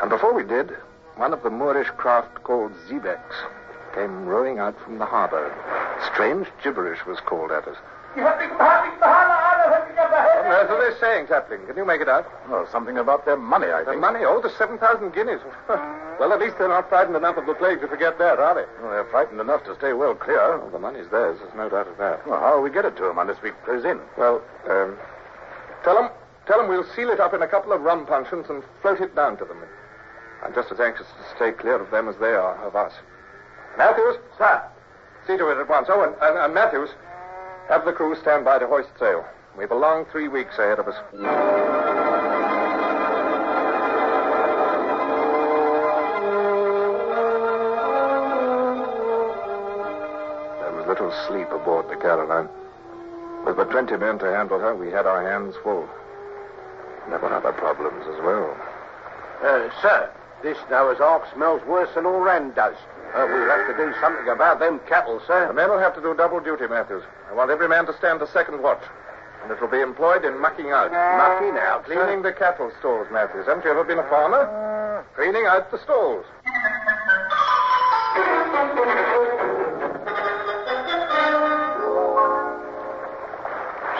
And 0.00 0.08
before 0.08 0.32
we 0.32 0.42
did, 0.42 0.70
one 1.16 1.34
of 1.34 1.42
the 1.42 1.50
Moorish 1.50 1.90
craft 1.98 2.42
called 2.44 2.72
xebecs 2.88 3.36
came 3.94 4.24
rowing 4.24 4.58
out 4.58 4.80
from 4.82 4.98
the 4.98 5.04
harbor. 5.04 5.52
Strange 6.14 6.48
gibberish 6.64 7.04
was 7.04 7.20
called 7.20 7.50
at 7.52 7.68
us. 7.68 7.76
What 10.46 10.54
on 10.54 10.64
earth 10.66 10.70
are 10.70 10.90
they 10.90 10.98
saying, 11.00 11.26
Tapling? 11.26 11.66
Can 11.66 11.76
you 11.76 11.84
make 11.84 12.00
it 12.00 12.08
out? 12.08 12.26
Oh, 12.48 12.66
something 12.70 12.98
about 12.98 13.24
their 13.24 13.36
money, 13.36 13.66
I 13.66 13.80
The 13.82 13.90
think. 13.90 14.00
money? 14.00 14.20
Oh, 14.22 14.40
the 14.40 14.50
7,000 14.50 15.12
guineas. 15.12 15.40
well, 15.68 16.32
at 16.32 16.38
least 16.38 16.56
they're 16.58 16.68
not 16.68 16.88
frightened 16.88 17.16
enough 17.16 17.36
of 17.36 17.46
the 17.46 17.54
plague 17.54 17.80
to 17.80 17.88
forget 17.88 18.18
that, 18.18 18.38
are 18.38 18.54
they? 18.54 18.64
Well, 18.80 18.90
they're 18.92 19.10
frightened 19.10 19.40
enough 19.40 19.64
to 19.64 19.74
stay 19.76 19.92
well 19.92 20.14
clear. 20.14 20.58
Well, 20.58 20.70
the 20.70 20.78
money's 20.78 21.08
theirs. 21.10 21.38
There's 21.42 21.54
no 21.54 21.68
doubt 21.68 21.88
of 21.88 21.96
that. 21.98 22.26
Well, 22.26 22.38
how 22.38 22.56
will 22.56 22.62
we 22.62 22.70
get 22.70 22.84
it 22.84 22.96
to 22.98 23.02
them 23.02 23.18
unless 23.18 23.42
we 23.42 23.50
close 23.64 23.84
in? 23.84 23.98
Well, 24.16 24.40
um, 24.70 24.96
tell 25.82 25.96
them, 25.96 26.10
tell 26.46 26.58
them 26.58 26.68
we'll 26.68 26.86
seal 26.94 27.10
it 27.10 27.18
up 27.18 27.34
in 27.34 27.42
a 27.42 27.48
couple 27.48 27.72
of 27.72 27.80
rum 27.82 28.06
puncheons 28.06 28.46
and 28.48 28.62
float 28.82 29.00
it 29.00 29.14
down 29.16 29.36
to 29.38 29.44
them. 29.44 29.58
I'm 30.44 30.54
just 30.54 30.70
as 30.70 30.78
anxious 30.78 31.06
to 31.06 31.36
stay 31.36 31.50
clear 31.52 31.76
of 31.82 31.90
them 31.90 32.08
as 32.08 32.16
they 32.18 32.34
are 32.34 32.54
of 32.64 32.76
us. 32.76 32.92
Matthews? 33.76 34.16
Sir. 34.38 34.62
See 35.26 35.36
to 35.36 35.48
it 35.50 35.58
at 35.58 35.68
once. 35.68 35.88
Oh, 35.90 36.02
and, 36.04 36.14
and, 36.22 36.38
and 36.38 36.54
Matthews, 36.54 36.90
have 37.68 37.84
the 37.84 37.92
crew 37.92 38.14
stand 38.20 38.44
by 38.44 38.58
to 38.60 38.66
hoist 38.68 38.88
sail. 38.98 39.24
We've 39.58 39.70
a 39.70 39.74
long 39.74 40.04
three 40.12 40.28
weeks 40.28 40.58
ahead 40.58 40.78
of 40.78 40.86
us. 40.86 40.96
There 50.60 50.72
was 50.74 50.86
little 50.86 51.10
sleep 51.26 51.50
aboard 51.50 51.88
the 51.88 51.96
Caroline. 51.96 52.50
With 53.46 53.56
but 53.56 53.70
20 53.70 53.96
men 53.96 54.18
to 54.18 54.26
handle 54.26 54.58
her, 54.58 54.74
we 54.74 54.90
had 54.90 55.06
our 55.06 55.26
hands 55.26 55.54
full. 55.62 55.88
There 57.08 57.18
were 57.18 57.32
other 57.32 57.52
problems 57.52 58.04
as 58.12 58.20
well. 58.22 58.54
Uh, 59.42 59.70
sir, 59.80 60.10
this 60.42 60.58
Noah's 60.70 61.00
Ark 61.00 61.24
smells 61.32 61.64
worse 61.66 61.88
than 61.94 62.04
Oran 62.04 62.52
does. 62.52 62.76
Uh, 63.14 63.24
we'll 63.26 63.48
have 63.48 63.66
to 63.68 63.76
do 63.76 63.94
something 64.02 64.28
about 64.28 64.58
them 64.58 64.80
cattle, 64.86 65.22
sir. 65.26 65.48
The 65.48 65.54
men 65.54 65.70
will 65.70 65.78
have 65.78 65.94
to 65.94 66.02
do 66.02 66.12
double 66.12 66.40
duty, 66.40 66.66
Matthews. 66.66 67.04
I 67.30 67.34
want 67.34 67.50
every 67.50 67.68
man 67.68 67.86
to 67.86 67.96
stand 67.96 68.20
the 68.20 68.26
second 68.26 68.62
watch. 68.62 68.82
And 69.46 69.54
it 69.54 69.60
will 69.60 69.70
be 69.70 69.80
employed 69.80 70.24
in 70.24 70.40
mucking 70.40 70.72
out. 70.72 70.90
Mucking 70.90 71.56
out. 71.56 71.84
Cleaning 71.84 72.22
the 72.22 72.32
cattle 72.32 72.72
stalls, 72.80 73.06
Matthews. 73.12 73.46
Haven't 73.46 73.62
you 73.62 73.70
ever 73.70 73.84
been 73.84 74.00
a 74.00 74.08
farmer? 74.10 74.42
Uh. 74.42 75.04
Cleaning 75.14 75.46
out 75.46 75.70
the 75.70 75.78
stalls. 75.78 76.26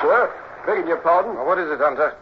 Sir, 0.02 0.34
begging 0.66 0.88
your 0.88 0.96
pardon. 0.96 1.36
Now, 1.36 1.46
what 1.46 1.58
is 1.58 1.70
it, 1.70 1.78
Hunter? 1.78 2.16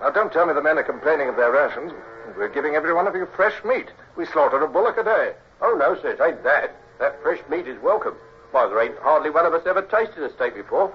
Now, 0.00 0.08
don't 0.08 0.32
tell 0.32 0.46
me 0.46 0.54
the 0.54 0.62
men 0.62 0.78
are 0.78 0.82
complaining 0.82 1.28
of 1.28 1.36
their 1.36 1.52
rations. 1.52 1.92
We're 2.34 2.48
giving 2.48 2.76
every 2.76 2.94
one 2.94 3.06
of 3.06 3.14
you 3.14 3.28
fresh 3.36 3.62
meat. 3.62 3.90
We 4.16 4.24
slaughter 4.24 4.56
a 4.64 4.66
bullock 4.66 4.96
a 4.96 5.04
day. 5.04 5.34
Oh, 5.60 5.76
no, 5.78 6.00
sir, 6.00 6.12
it 6.12 6.20
ain't 6.22 6.42
that. 6.44 6.74
That 6.98 7.20
fresh 7.22 7.40
meat 7.50 7.68
is 7.68 7.78
welcome. 7.82 8.14
Why, 8.52 8.66
there 8.68 8.80
ain't 8.80 8.98
hardly 9.00 9.28
one 9.28 9.44
of 9.44 9.52
us 9.52 9.66
ever 9.66 9.82
tasted 9.82 10.22
a 10.22 10.32
steak 10.32 10.54
before. 10.54 10.90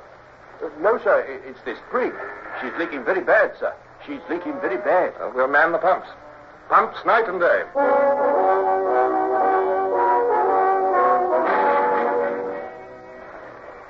Uh, 0.63 0.69
no, 0.81 0.99
sir, 1.03 1.25
it's 1.45 1.59
this 1.65 1.77
brig. 1.91 2.13
She's 2.61 2.71
leaking 2.79 3.03
very 3.03 3.21
bad, 3.21 3.51
sir. 3.59 3.73
She's 4.05 4.21
leaking 4.29 4.59
very 4.61 4.77
bad. 4.77 5.13
Uh, 5.19 5.31
we'll 5.33 5.47
man 5.47 5.71
the 5.71 5.77
pumps. 5.77 6.07
Pumps 6.69 6.97
night 7.05 7.27
and 7.27 7.39
day. 7.39 7.63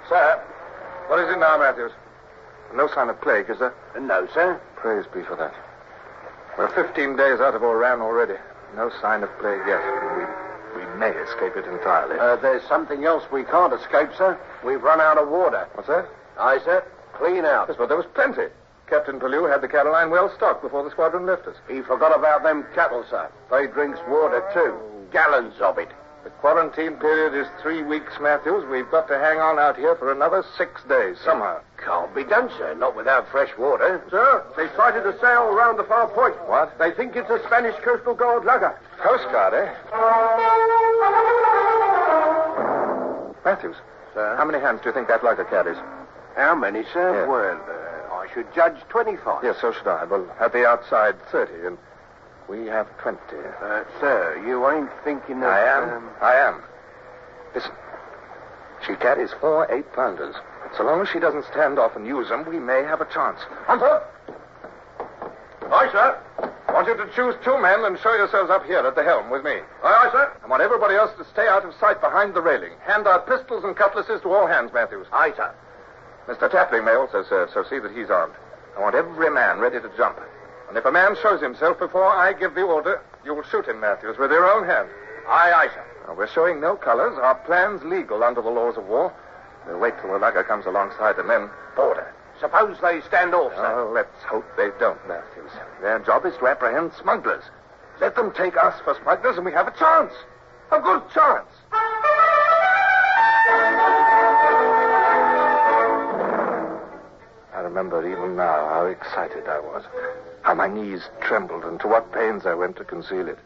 Sir? 0.10 0.42
What 1.08 1.20
is 1.20 1.30
it 1.34 1.40
now, 1.40 1.58
Matthews? 1.58 1.92
No 2.74 2.88
sign 2.94 3.10
of 3.10 3.20
plague, 3.22 3.50
is 3.50 3.60
there? 3.60 3.74
Uh, 3.96 4.00
no, 4.00 4.28
sir. 4.34 4.60
Praise 4.76 5.06
be 5.14 5.24
for 5.24 5.36
that. 5.36 5.54
We're 6.58 6.70
15 6.74 7.16
days 7.16 7.40
out 7.40 7.56
of 7.56 7.64
Oran 7.64 8.02
already. 8.02 8.36
No 8.76 8.90
sign 9.02 9.24
of 9.24 9.30
plague 9.40 9.62
yet. 9.68 9.82
We, 10.18 10.82
we 10.82 11.00
may 11.00 11.12
escape 11.12 11.56
it 11.56 11.66
entirely. 11.66 12.18
Uh, 12.20 12.36
there's 12.38 12.64
something 12.68 13.06
else 13.06 13.24
we 13.32 13.44
can't 13.44 13.74
escape, 13.74 14.10
sir. 14.18 14.40
We've 14.64 14.82
run 14.82 15.00
out 15.00 15.18
of 15.18 15.30
water. 15.30 15.68
What's 15.74 15.88
that? 15.88 16.08
Aye, 16.40 16.60
sir. 16.64 16.84
Clean 17.14 17.46
out. 17.46 17.68
Yes, 17.70 17.78
but 17.78 17.88
there 17.88 17.98
was 17.98 18.06
plenty. 18.14 18.48
Captain 18.88 19.20
Pellew 19.20 19.50
had 19.50 19.62
the 19.62 19.68
Caroline 19.68 20.10
well 20.12 20.32
stocked 20.36 20.62
before 20.62 20.84
the 20.84 20.92
squadron 20.92 21.26
left 21.26 21.48
us. 21.48 21.56
He 21.68 21.82
forgot 21.82 22.16
about 22.18 22.44
them 22.44 22.66
cattle, 22.76 23.04
sir. 23.10 23.30
They 23.50 23.68
drinks 23.68 24.00
water, 24.08 24.44
too. 24.54 24.78
Gallons 25.12 25.56
of 25.62 25.78
it. 25.78 25.90
The 26.24 26.30
quarantine 26.42 26.94
period 26.98 27.34
is 27.36 27.48
three 27.62 27.84
weeks, 27.84 28.14
Matthews. 28.20 28.66
We've 28.70 28.90
got 28.90 29.08
to 29.10 29.18
hang 29.20 29.38
on 29.40 29.60
out 29.60 29.78
here 29.78 29.96
for 29.96 30.12
another 30.12 30.44
six 30.58 30.82
days, 30.90 31.18
somehow. 31.24 31.60
Can't 31.78 32.14
be 32.16 32.24
done, 32.24 32.50
sir. 32.58 32.74
Not 32.74 32.96
without 32.96 33.30
fresh 33.30 33.56
water. 33.58 34.04
Sir, 34.10 34.44
they 34.58 34.68
sighted 34.76 35.06
a 35.06 35.18
sail 35.20 35.54
round 35.54 35.78
the 35.80 35.84
far 35.84 36.08
point. 36.10 36.36
What? 36.50 36.78
They 36.80 36.92
think 36.92 37.16
it's 37.16 37.30
a 37.30 37.40
Spanish 37.46 37.76
Coastal 37.84 38.16
Guard 38.16 38.44
lugger. 38.44 38.76
Coast 39.02 39.26
Guard, 39.32 39.54
eh? 39.54 39.74
Matthews. 43.46 43.76
Sir? 44.14 44.36
How 44.38 44.46
many 44.46 44.60
hands 44.60 44.82
do 44.82 44.90
you 44.90 44.94
think 44.94 45.08
that 45.08 45.24
lugger 45.24 45.46
carries? 45.46 45.78
How 46.36 46.54
many, 46.56 46.84
sir? 46.92 47.22
Yes. 47.22 47.30
Well, 47.30 47.62
uh, 47.70 48.16
I 48.16 48.28
should 48.34 48.54
judge 48.54 48.76
25. 48.90 49.44
Yes, 49.44 49.58
so 49.62 49.72
should 49.72 49.88
I. 49.88 50.04
Well, 50.04 50.28
at 50.40 50.52
the 50.52 50.66
outside, 50.66 51.16
30, 51.32 51.68
and 51.68 51.78
we 52.50 52.68
have 52.68 52.88
20. 53.00 53.18
Uh, 53.18 53.84
sir, 54.00 54.44
you 54.46 54.70
ain't 54.70 54.90
thinking 55.04 55.38
of... 55.38 55.50
I 55.50 55.60
am. 55.62 55.90
um, 55.94 56.10
I 56.22 56.34
am. 56.36 56.62
Listen. 57.54 57.72
She 58.86 58.96
carries 58.96 59.32
four 59.40 59.72
eight-pounders. 59.72 60.36
So 60.78 60.84
long 60.84 61.02
as 61.02 61.08
she 61.10 61.20
doesn't 61.20 61.46
stand 61.52 61.80
off 61.80 61.96
and 61.96 62.06
use 62.06 62.28
them, 62.30 62.46
we 62.48 62.60
may 62.60 62.84
have 62.84 63.00
a 63.02 63.06
chance. 63.06 63.40
Hunter! 63.66 64.02
Aye, 65.72 65.90
sir. 65.92 66.20
I 66.68 66.72
want 66.74 66.88
you 66.88 66.98
to 66.98 67.08
choose 67.16 67.36
two 67.44 67.58
men 67.62 67.86
and 67.86 67.98
show 68.00 68.14
yourselves 68.14 68.50
up 68.52 68.66
here 68.66 68.80
at 68.80 68.96
the 68.96 69.04
helm 69.04 69.30
with 69.30 69.44
me. 69.46 69.56
Aye, 69.84 70.08
aye, 70.08 70.10
sir. 70.12 70.32
I 70.44 70.48
want 70.48 70.62
everybody 70.62 70.96
else 70.96 71.12
to 71.18 71.26
stay 71.32 71.48
out 71.48 71.64
of 71.64 71.74
sight 71.80 72.02
behind 72.02 72.34
the 72.34 72.42
railing. 72.42 72.74
Hand 72.86 73.08
out 73.08 73.26
pistols 73.26 73.64
and 73.64 73.76
cutlasses 73.76 74.22
to 74.22 74.34
all 74.34 74.46
hands, 74.46 74.72
Matthews. 74.74 75.08
Aye, 75.14 75.32
sir. 75.38 75.54
Mr. 76.28 76.50
Tapling 76.50 76.86
may 76.86 76.96
also 76.96 77.24
serve, 77.24 77.50
so 77.52 77.64
see 77.64 77.80
that 77.80 77.96
he's 77.96 78.10
armed. 78.10 78.34
I 78.78 78.82
want 78.82 78.96
every 78.96 79.30
man 79.30 79.60
ready 79.60 79.80
to 79.80 79.90
jump. 79.96 80.20
And 80.68 80.78
if 80.78 80.86
a 80.86 80.92
man 80.92 81.16
shows 81.22 81.42
himself 81.42 81.80
before 81.80 82.06
I 82.06 82.34
give 82.34 82.56
the 82.56 82.64
order, 82.64 83.02
you 83.24 83.34
will 83.34 83.44
shoot 83.44 83.68
him, 83.68 83.80
Matthews, 83.80 84.18
with 84.18 84.32
your 84.32 84.50
own 84.50 84.66
hand. 84.66 84.90
Aye, 85.28 85.54
aye, 85.56 85.70
sir. 85.74 85.86
Now, 86.08 86.16
we're 86.16 86.28
showing 86.28 86.60
no 86.60 86.76
colors. 86.76 87.18
Our 87.18 87.36
plan's 87.46 87.84
legal 87.84 88.24
under 88.24 88.42
the 88.42 88.50
laws 88.50 88.78
of 88.78 88.86
war. 88.88 89.14
We'll 89.68 89.80
wait 89.80 89.94
till 90.02 90.12
the 90.12 90.20
lugger 90.20 90.44
comes 90.44 90.66
alongside 90.66 91.18
and 91.18 91.30
then 91.30 91.50
Order. 91.78 92.14
Suppose 92.40 92.78
they 92.82 93.02
stand 93.02 93.34
off, 93.34 93.54
sir. 93.54 93.80
Oh, 93.80 93.92
let's 93.94 94.24
hope 94.24 94.46
they 94.58 94.70
don't, 94.80 95.00
Matthews. 95.08 95.52
Their 95.82 96.00
job 96.00 96.26
is 96.26 96.36
to 96.38 96.48
apprehend 96.48 96.92
smugglers. 97.02 97.44
Let 98.00 98.16
them 98.16 98.34
take 98.34 98.58
us 98.58 98.80
for 98.84 98.96
smugglers, 99.02 99.38
and 99.38 99.46
we 99.46 99.52
have 99.54 99.68
a 99.68 99.78
chance. 99.78 100.14
A 100.72 100.80
good 100.80 101.02
chance. 101.14 101.50
Excited 109.16 109.48
I 109.48 109.60
was, 109.62 109.82
how 110.42 110.54
my 110.56 110.68
knees 110.68 111.00
trembled, 111.22 111.64
and 111.64 111.80
to 111.80 111.88
what 111.88 112.12
pains 112.12 112.46
I 112.46 112.54
went 112.54 112.76
to 112.76 112.84
conceal 112.84 113.30
it. 113.30 113.40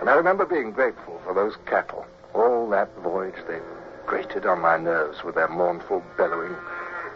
And 0.00 0.10
I 0.10 0.14
remember 0.14 0.44
being 0.44 0.72
grateful 0.72 1.20
for 1.24 1.32
those 1.32 1.54
cattle. 1.66 2.04
All 2.34 2.68
that 2.70 2.90
voyage, 2.98 3.38
they 3.46 3.60
grated 4.04 4.46
on 4.46 4.60
my 4.60 4.76
nerves 4.76 5.22
with 5.22 5.36
their 5.36 5.46
mournful 5.46 6.02
bellowing. 6.16 6.56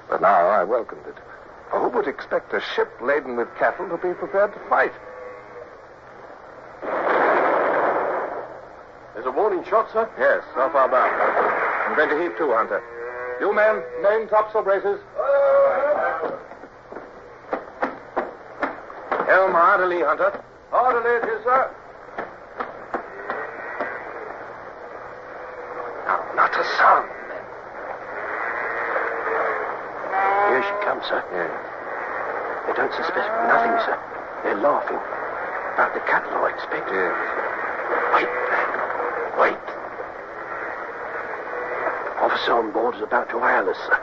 But 0.08 0.22
now 0.22 0.46
I 0.46 0.62
welcomed 0.62 1.04
it. 1.08 1.16
For 1.70 1.80
who 1.80 1.88
would 1.96 2.06
expect 2.06 2.54
a 2.54 2.60
ship 2.76 2.92
laden 3.02 3.36
with 3.36 3.48
cattle 3.58 3.88
to 3.88 3.96
be 3.96 4.14
prepared 4.14 4.52
to 4.52 4.60
fight? 4.68 4.92
There's 9.14 9.26
a 9.26 9.32
warning 9.32 9.64
shot, 9.64 9.90
sir. 9.92 10.08
Yes, 10.16 10.44
off 10.56 10.76
our 10.76 10.88
bow. 10.88 11.90
I'm 11.90 11.96
going 11.96 12.08
to 12.08 12.22
heave 12.22 12.38
to, 12.38 12.54
Hunter. 12.54 12.80
You 13.40 13.52
men, 13.52 13.82
main 14.00 14.28
topsail 14.28 14.62
braces. 14.62 15.00
Helm 19.78 19.90
hard 19.90 19.96
lee, 19.96 20.04
Hunter. 20.04 20.44
Orderly 20.72 21.22
it 21.22 21.38
is, 21.38 21.44
sir. 21.44 21.70
Now, 26.02 26.18
not 26.34 26.50
a 26.50 26.64
sound, 26.74 27.06
men. 27.30 27.44
Here 30.50 30.62
she 30.66 30.74
comes, 30.82 31.04
sir. 31.06 31.22
Yes. 31.30 31.54
They 32.66 32.74
don't 32.74 32.90
suspect 32.90 33.30
nothing, 33.46 33.78
sir. 33.86 33.94
They're 34.42 34.58
laughing. 34.58 34.98
About 35.74 35.94
the 35.94 36.00
cattle, 36.10 36.42
I 36.42 36.50
expect. 36.50 36.90
Yes. 36.90 37.14
Wait, 38.18 38.30
Black. 38.50 38.70
Wait. 39.38 39.66
Officer 42.18 42.52
on 42.52 42.72
board 42.72 42.96
is 42.96 43.02
about 43.02 43.30
to 43.30 43.38
hail 43.38 43.68
us, 43.70 43.78
sir. 43.86 43.98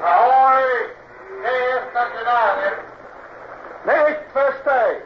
Ahoy! 0.00 0.64
Here's 1.44 1.92
Captain 1.92 2.24
Make 3.88 4.18
first 4.34 4.64
day. 4.66 5.00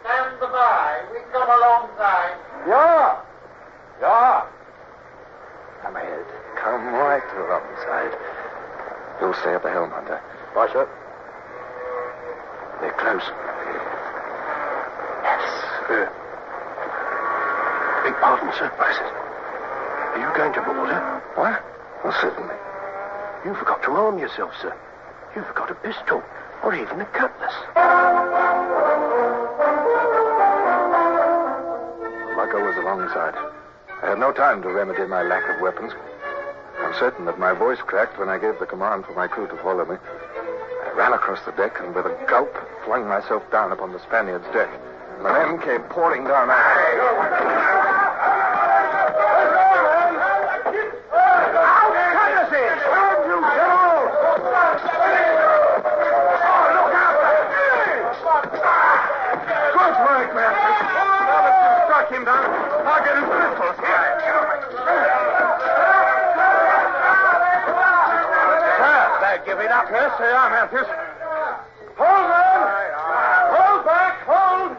Stand 0.00 0.40
by. 0.40 1.04
We 1.12 1.18
come 1.32 1.44
alongside. 1.44 2.32
Yeah. 2.66 3.20
Yeah. 4.00 4.46
Come 5.82 5.96
ahead. 5.96 6.24
Come 6.56 6.86
right 6.96 7.28
alongside. 7.44 8.16
You'll 9.20 9.33
stay 9.44 9.52
at 9.52 9.62
the 9.62 9.68
helm, 9.68 9.90
Hunter. 9.90 10.16
Why, 10.56 10.64
sir? 10.72 10.88
They're 12.80 12.96
close. 12.96 13.28
Yes. 15.20 15.44
Uh, 15.84 16.08
beg 18.08 18.16
pardon, 18.24 18.48
sir. 18.56 18.72
What 18.72 18.88
is 18.88 18.96
it? 18.96 19.12
Are 20.16 20.20
you 20.24 20.32
going 20.32 20.54
to 20.56 20.62
board 20.64 20.88
her? 20.88 21.20
What? 21.36 21.60
Well, 22.02 22.16
certainly. 22.22 22.56
You 23.44 23.52
forgot 23.54 23.82
to 23.82 23.90
arm 23.92 24.18
yourself, 24.18 24.54
sir. 24.62 24.74
You 25.36 25.42
forgot 25.44 25.70
a 25.70 25.74
pistol, 25.74 26.22
or 26.62 26.74
even 26.74 27.02
a 27.02 27.06
cutlass. 27.12 27.52
The 32.54 32.60
was 32.62 32.76
alongside. 32.78 33.34
I 34.02 34.10
had 34.10 34.18
no 34.18 34.32
time 34.32 34.62
to 34.62 34.68
remedy 34.68 35.04
my 35.04 35.22
lack 35.22 35.44
of 35.54 35.60
weapons. 35.60 35.92
Certain 36.98 37.24
that 37.24 37.40
my 37.40 37.52
voice 37.52 37.78
cracked 37.78 38.18
when 38.18 38.28
I 38.28 38.38
gave 38.38 38.58
the 38.60 38.66
command 38.66 39.04
for 39.04 39.14
my 39.14 39.26
crew 39.26 39.48
to 39.48 39.56
follow 39.56 39.84
me. 39.84 39.96
I 40.86 40.92
ran 40.96 41.12
across 41.12 41.44
the 41.44 41.52
deck 41.52 41.80
and 41.80 41.94
with 41.94 42.06
a 42.06 42.16
gulp 42.28 42.54
flung 42.84 43.08
myself 43.08 43.42
down 43.50 43.72
upon 43.72 43.92
the 43.92 43.98
Spaniard's 44.00 44.46
deck. 44.52 44.70
The 45.18 45.24
men 45.24 45.60
came 45.60 45.82
pouring 45.90 46.24
down 46.24 46.48
Good 46.48 47.43
giving 70.18 70.34
up. 70.34 70.70
Yes, 70.70 70.70
they 70.70 70.84
are, 70.84 70.84
Matthews. 70.84 70.86
Hold 71.96 72.30
on. 72.30 72.74
Hold 73.54 73.84
back. 73.84 74.22
Hold. 74.26 74.76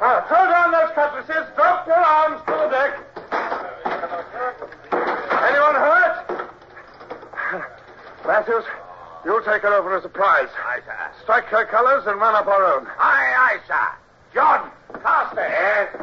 Now, 0.00 0.20
throw 0.28 0.44
down 0.46 0.70
those 0.72 0.90
cutlasses. 0.94 1.46
Drop 1.56 1.86
your 1.86 1.96
arms 1.96 2.40
to 2.46 2.52
the 2.52 2.68
deck. 2.68 2.92
Anyone 4.92 5.74
hurt? 5.74 6.14
Matthews, 8.26 8.64
you'll 9.24 9.42
take 9.42 9.62
her 9.62 9.74
over 9.74 9.96
as 9.96 10.04
a 10.04 10.08
prize. 10.08 10.48
Strike 11.22 11.44
her 11.46 11.64
colors 11.66 12.04
and 12.06 12.20
run 12.20 12.34
up 12.34 12.46
our 12.46 12.64
own. 12.64 12.86
Aye, 12.98 13.34
aye, 13.36 13.58
sir. 13.66 13.88
John, 14.34 14.70
cast 15.02 15.34
Yes. 15.36 15.96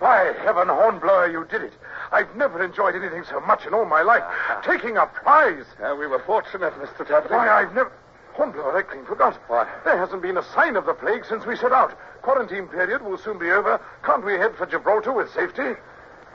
By 0.00 0.32
heaven, 0.44 0.68
Hornblower, 0.68 1.28
you 1.28 1.44
did 1.50 1.62
it. 1.62 1.72
I've 2.12 2.27
never 2.38 2.64
enjoyed 2.64 2.94
anything 2.94 3.24
so 3.28 3.40
much 3.40 3.66
in 3.66 3.74
all 3.74 3.84
my 3.84 4.02
life. 4.02 4.22
Taking 4.64 4.96
a 4.96 5.06
prize. 5.06 5.64
Uh, 5.82 5.94
we 5.98 6.06
were 6.06 6.20
fortunate, 6.20 6.72
Mr. 6.74 7.06
Tapley. 7.06 7.36
Why, 7.36 7.48
I've 7.48 7.74
never. 7.74 7.92
Hornblower, 8.34 8.78
I 8.78 8.82
clean 8.82 9.04
forgot. 9.04 9.34
What? 9.48 9.68
There 9.84 9.98
hasn't 9.98 10.22
been 10.22 10.38
a 10.38 10.44
sign 10.54 10.76
of 10.76 10.86
the 10.86 10.94
plague 10.94 11.24
since 11.28 11.44
we 11.44 11.56
set 11.56 11.72
out. 11.72 11.98
Quarantine 12.22 12.68
period 12.68 13.02
will 13.02 13.18
soon 13.18 13.38
be 13.38 13.50
over. 13.50 13.80
Can't 14.04 14.24
we 14.24 14.34
head 14.34 14.54
for 14.56 14.64
Gibraltar 14.64 15.12
with 15.12 15.28
safety? 15.32 15.74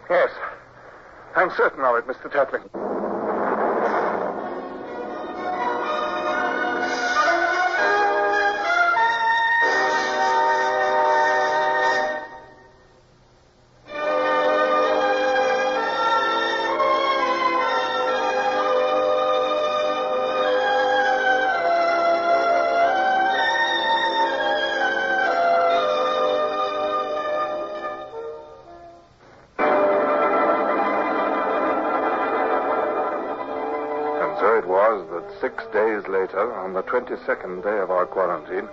Yes. 0.10 0.30
I'm 1.36 1.50
certain 1.56 1.84
of 1.86 1.96
it, 1.96 2.06
Mr. 2.06 2.30
Tapling. 2.30 2.93
Was 34.94 35.10
that 35.10 35.42
six 35.42 35.66
days 35.74 36.06
later, 36.08 36.54
on 36.54 36.74
the 36.74 36.84
22nd 36.84 37.64
day 37.64 37.80
of 37.80 37.90
our 37.90 38.06
quarantine, 38.06 38.70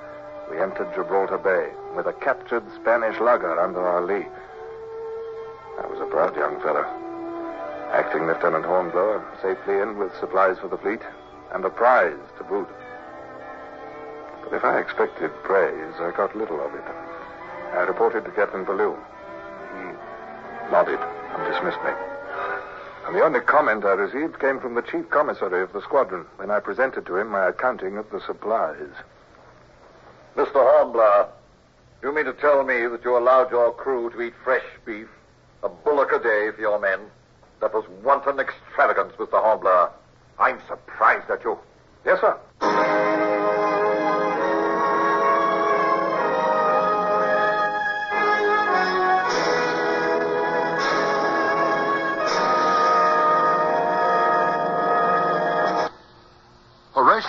we 0.51 0.61
entered 0.61 0.93
Gibraltar 0.95 1.39
Bay 1.39 1.73
with 1.97 2.05
a 2.09 2.13
captured 2.13 2.63
Spanish 2.75 3.19
lugger 3.19 3.59
under 3.59 3.81
our 3.81 4.05
lee. 4.05 4.29
I 5.81 5.87
was 5.87 5.99
a 5.99 6.13
proud 6.13 6.37
young 6.37 6.61
fellow. 6.61 6.85
Acting 7.97 8.27
Lieutenant 8.27 8.67
Hornblower, 8.67 9.25
safely 9.41 9.81
in 9.81 9.97
with 9.97 10.13
supplies 10.21 10.59
for 10.59 10.69
the 10.69 10.77
fleet, 10.77 11.01
and 11.55 11.65
a 11.65 11.71
prize 11.71 12.21
to 12.37 12.45
boot. 12.45 12.69
But 14.45 14.53
if 14.53 14.63
I 14.63 14.79
expected 14.79 15.31
praise, 15.43 15.95
I 16.01 16.13
got 16.15 16.37
little 16.37 16.61
of 16.61 16.75
it. 16.75 16.85
I 17.73 17.89
reported 17.89 18.27
to 18.27 18.31
Captain 18.33 18.67
Pellew. 18.67 18.93
He 18.93 20.71
nodded 20.71 21.01
and 21.01 21.51
dismissed 21.51 21.81
me. 21.83 22.20
And 23.11 23.19
the 23.19 23.25
only 23.25 23.41
comment 23.41 23.85
I 23.85 23.95
received 23.95 24.39
came 24.39 24.61
from 24.61 24.77
the 24.77 24.83
chief 24.83 25.11
commissary 25.11 25.65
of 25.65 25.73
the 25.73 25.83
squadron 25.83 26.27
when 26.37 26.49
I 26.49 26.61
presented 26.61 27.07
to 27.07 27.17
him 27.17 27.27
my 27.27 27.49
accounting 27.49 27.97
of 27.97 28.09
the 28.11 28.21
supplies. 28.21 28.87
Mr. 30.37 30.53
Hornblower, 30.53 31.29
you 32.05 32.15
mean 32.15 32.27
to 32.27 32.33
tell 32.35 32.63
me 32.63 32.87
that 32.87 33.03
you 33.03 33.19
allowed 33.19 33.51
your 33.51 33.73
crew 33.73 34.11
to 34.11 34.23
eat 34.23 34.35
fresh 34.45 34.63
beef, 34.85 35.09
a 35.65 35.69
bullock 35.69 36.13
a 36.13 36.21
day 36.21 36.53
for 36.55 36.61
your 36.61 36.79
men? 36.79 37.01
That 37.61 37.75
was 37.75 37.85
wanton 38.05 38.39
extravagance, 38.39 39.15
Mr. 39.19 39.43
Hornblower. 39.43 39.91
I'm 40.39 40.61
surprised 40.69 41.29
at 41.31 41.43
you. 41.43 41.59
Yes, 42.05 42.21
sir. 42.21 42.39